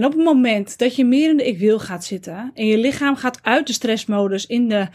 En 0.00 0.06
op 0.06 0.12
het 0.12 0.24
moment 0.24 0.78
dat 0.78 0.96
je 0.96 1.04
meer 1.04 1.30
in 1.30 1.36
de 1.36 1.46
ik 1.46 1.58
wil 1.58 1.78
gaat 1.78 2.04
zitten 2.04 2.50
en 2.54 2.66
je 2.66 2.78
lichaam 2.78 3.16
gaat 3.16 3.38
uit 3.42 3.66
de 3.66 3.72
stressmodus 3.72 4.46
in 4.46 4.68
de 4.68 4.88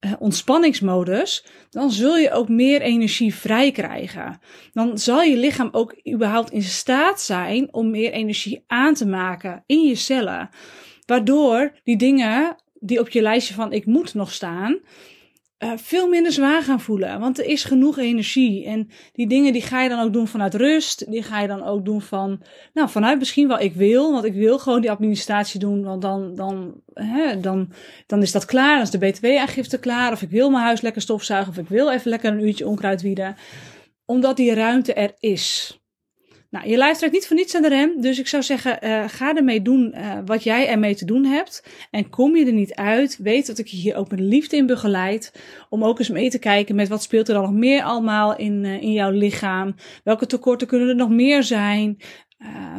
uh, 0.00 0.12
ontspanningsmodus, 0.18 1.46
dan 1.70 1.90
zul 1.90 2.16
je 2.16 2.30
ook 2.30 2.48
meer 2.48 2.80
energie 2.80 3.34
vrij 3.34 3.70
krijgen. 3.70 4.40
Dan 4.72 4.98
zal 4.98 5.22
je 5.22 5.36
lichaam 5.36 5.68
ook 5.72 5.96
überhaupt 6.12 6.50
in 6.50 6.62
staat 6.62 7.20
zijn 7.20 7.74
om 7.74 7.90
meer 7.90 8.12
energie 8.12 8.64
aan 8.66 8.94
te 8.94 9.06
maken 9.06 9.62
in 9.66 9.80
je 9.80 9.94
cellen. 9.94 10.48
Waardoor 11.06 11.72
die 11.84 11.96
dingen 11.96 12.56
die 12.74 13.00
op 13.00 13.08
je 13.08 13.22
lijstje 13.22 13.54
van 13.54 13.72
ik 13.72 13.86
moet 13.86 14.14
nog 14.14 14.32
staan, 14.32 14.78
uh, 15.62 15.72
veel 15.76 16.08
minder 16.08 16.32
zwaar 16.32 16.62
gaan 16.62 16.80
voelen. 16.80 17.20
Want 17.20 17.38
er 17.38 17.44
is 17.44 17.64
genoeg 17.64 17.98
energie. 17.98 18.66
En 18.66 18.88
die 19.12 19.26
dingen 19.26 19.52
die 19.52 19.62
ga 19.62 19.82
je 19.82 19.88
dan 19.88 20.00
ook 20.00 20.12
doen 20.12 20.28
vanuit 20.28 20.54
rust. 20.54 21.10
Die 21.10 21.22
ga 21.22 21.40
je 21.40 21.48
dan 21.48 21.64
ook 21.64 21.84
doen 21.84 22.02
van, 22.02 22.42
nou, 22.72 22.88
vanuit 22.88 23.18
misschien 23.18 23.48
wel 23.48 23.60
ik 23.60 23.74
wil. 23.74 24.12
Want 24.12 24.24
ik 24.24 24.34
wil 24.34 24.58
gewoon 24.58 24.80
die 24.80 24.90
administratie 24.90 25.60
doen. 25.60 25.82
Want 25.82 26.02
dan, 26.02 26.34
dan, 26.34 26.80
hè, 26.94 27.40
dan, 27.40 27.72
dan 28.06 28.22
is 28.22 28.32
dat 28.32 28.44
klaar. 28.44 28.74
Dan 28.74 28.82
is 28.82 28.90
de 28.90 28.98
btw-aangifte 28.98 29.78
klaar. 29.78 30.12
Of 30.12 30.22
ik 30.22 30.30
wil 30.30 30.50
mijn 30.50 30.64
huis 30.64 30.80
lekker 30.80 31.02
stofzuigen. 31.02 31.52
Of 31.52 31.58
ik 31.58 31.68
wil 31.68 31.90
even 31.90 32.10
lekker 32.10 32.32
een 32.32 32.46
uurtje 32.46 32.66
onkruid 32.66 33.02
wieden. 33.02 33.36
Omdat 34.04 34.36
die 34.36 34.54
ruimte 34.54 34.92
er 34.92 35.14
is. 35.18 35.76
Nou, 36.52 36.68
je 36.68 36.76
luistert 36.76 37.12
niet 37.12 37.26
voor 37.26 37.36
niets 37.36 37.54
aan 37.54 37.62
de 37.62 37.68
rem. 37.68 38.00
Dus 38.00 38.18
ik 38.18 38.26
zou 38.26 38.42
zeggen, 38.42 38.78
uh, 38.84 39.04
ga 39.08 39.36
ermee 39.36 39.62
doen 39.62 39.94
uh, 39.94 40.18
wat 40.24 40.42
jij 40.42 40.68
ermee 40.68 40.94
te 40.94 41.04
doen 41.04 41.24
hebt. 41.24 41.64
En 41.90 42.10
kom 42.10 42.36
je 42.36 42.46
er 42.46 42.52
niet 42.52 42.74
uit, 42.74 43.18
weet 43.22 43.46
dat 43.46 43.58
ik 43.58 43.66
je 43.66 43.76
hier 43.76 43.96
ook 43.96 44.10
met 44.10 44.20
liefde 44.20 44.56
in 44.56 44.66
begeleid. 44.66 45.32
Om 45.68 45.84
ook 45.84 45.98
eens 45.98 46.08
mee 46.08 46.30
te 46.30 46.38
kijken 46.38 46.74
met 46.74 46.88
wat 46.88 47.02
speelt 47.02 47.28
er 47.28 47.34
dan 47.34 47.42
nog 47.42 47.52
meer 47.52 47.82
allemaal 47.82 48.36
in, 48.36 48.64
uh, 48.64 48.82
in 48.82 48.92
jouw 48.92 49.10
lichaam. 49.10 49.74
Welke 50.04 50.26
tekorten 50.26 50.66
kunnen 50.66 50.88
er 50.88 50.96
nog 50.96 51.10
meer 51.10 51.42
zijn? 51.42 51.98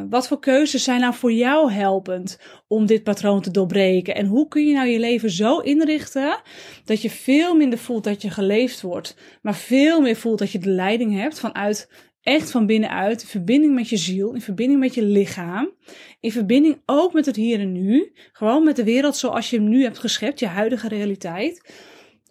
wat 0.10 0.27
voor 0.27 0.39
keuzes 0.39 0.84
zijn 0.84 1.00
nou 1.00 1.13
voor 1.13 1.32
jou 1.32 1.72
helpend 1.72 2.39
om 2.68 2.86
dit 2.86 3.03
patroon 3.03 3.42
te 3.42 3.51
doorbreken? 3.51 4.15
En 4.15 4.25
hoe 4.25 4.48
kun 4.48 4.68
je 4.68 4.74
nou 4.74 4.88
je 4.88 5.00
leven 5.00 5.30
zo 5.30 5.60
inrichten 5.60 6.42
dat 6.86 7.01
je 7.01 7.10
veel 7.10 7.56
minder 7.56 7.80
voelt 7.80 8.03
dat 8.03 8.22
je 8.22 8.30
geleefd 8.30 8.82
wordt, 8.82 9.18
maar 9.42 9.56
veel 9.56 10.01
meer 10.01 10.15
voelt 10.15 10.39
dat 10.39 10.51
je 10.51 10.60
de 10.60 10.70
leiding 10.70 11.15
hebt 11.15 11.39
vanuit 11.39 11.89
echt 12.24 12.51
van 12.51 12.65
binnenuit, 12.65 13.22
in 13.22 13.27
verbinding 13.27 13.74
met 13.74 13.89
je 13.89 13.98
ziel, 13.98 14.34
in 14.34 14.42
verbinding 14.42 14.80
met 14.80 14.94
je 14.94 15.03
lichaam, 15.03 15.72
in 16.20 16.32
verbinding 16.32 16.82
ook 16.86 17.13
met 17.13 17.25
het 17.25 17.36
hier 17.36 17.60
en 17.60 17.72
nu, 17.72 18.12
gewoon 18.32 18.63
met 18.63 18.75
de 18.75 18.84
wereld 18.84 19.15
zoals 19.15 19.50
je 19.50 19.58
hem 19.58 19.70
nu 19.70 19.84
hebt 19.84 20.00
geschept, 20.00 20.39
je 20.39 20.48
huidige 20.48 20.88
realiteit. 20.88 21.74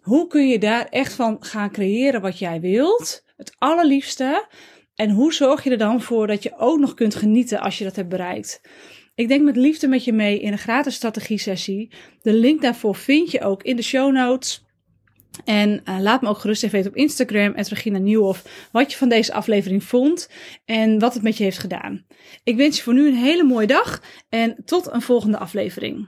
Hoe 0.01 0.27
kun 0.27 0.47
je 0.47 0.59
daar 0.59 0.87
echt 0.89 1.13
van 1.13 1.37
gaan 1.39 1.71
creëren 1.71 2.21
wat 2.21 2.39
jij 2.39 2.59
wilt, 2.59 3.23
het 3.37 3.55
allerliefste, 3.57 4.47
en 4.95 5.09
hoe 5.09 5.33
zorg 5.33 5.63
je 5.63 5.69
er 5.69 5.77
dan 5.77 6.01
voor 6.01 6.27
dat 6.27 6.43
je 6.43 6.57
ook 6.57 6.79
nog 6.79 6.93
kunt 6.93 7.15
genieten 7.15 7.59
als 7.59 7.77
je 7.77 7.83
dat 7.83 7.95
hebt 7.95 8.09
bereikt? 8.09 8.61
Ik 9.15 9.27
denk 9.27 9.43
met 9.43 9.55
liefde 9.55 9.87
met 9.87 10.03
je 10.03 10.13
mee 10.13 10.39
in 10.39 10.51
een 10.51 10.57
gratis 10.57 10.95
strategie 10.95 11.37
sessie. 11.37 11.91
De 12.21 12.33
link 12.33 12.61
daarvoor 12.61 12.95
vind 12.95 13.31
je 13.31 13.41
ook 13.41 13.63
in 13.63 13.75
de 13.75 13.81
show 13.81 14.11
notes. 14.11 14.65
En 15.45 15.81
uh, 15.85 15.99
laat 15.99 16.21
me 16.21 16.29
ook 16.29 16.37
gerust 16.37 16.63
even 16.63 16.75
weten 16.75 16.91
op 16.91 16.97
Instagram, 16.97 17.53
Regina 17.55 17.97
Nieuwhof, 17.97 18.67
wat 18.71 18.91
je 18.91 18.97
van 18.97 19.09
deze 19.09 19.33
aflevering 19.33 19.83
vond 19.83 20.29
en 20.65 20.99
wat 20.99 21.13
het 21.13 21.23
met 21.23 21.37
je 21.37 21.43
heeft 21.43 21.57
gedaan. 21.57 22.05
Ik 22.43 22.55
wens 22.55 22.77
je 22.77 22.83
voor 22.83 22.93
nu 22.93 23.07
een 23.07 23.15
hele 23.15 23.43
mooie 23.43 23.67
dag 23.67 24.01
en 24.29 24.55
tot 24.65 24.91
een 24.91 25.01
volgende 25.01 25.37
aflevering. 25.37 26.07